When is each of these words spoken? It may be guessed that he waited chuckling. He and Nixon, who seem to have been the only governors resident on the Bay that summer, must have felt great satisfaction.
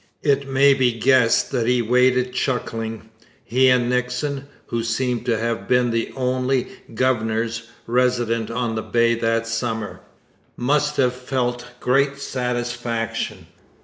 It 0.23 0.47
may 0.47 0.73
be 0.73 0.93
guessed 0.93 1.51
that 1.51 1.67
he 1.67 1.83
waited 1.83 2.33
chuckling. 2.33 3.11
He 3.43 3.69
and 3.69 3.87
Nixon, 3.87 4.47
who 4.65 4.83
seem 4.83 5.23
to 5.25 5.37
have 5.37 5.67
been 5.67 5.91
the 5.91 6.11
only 6.15 6.65
governors 6.95 7.67
resident 7.85 8.49
on 8.49 8.73
the 8.73 8.81
Bay 8.81 9.13
that 9.13 9.45
summer, 9.45 9.99
must 10.57 10.97
have 10.97 11.13
felt 11.13 11.67
great 11.79 12.17
satisfaction. 12.17 13.45